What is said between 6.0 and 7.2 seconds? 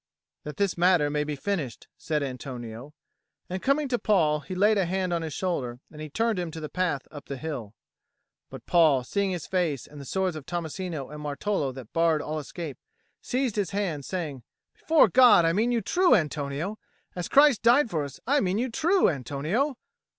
turned him to the path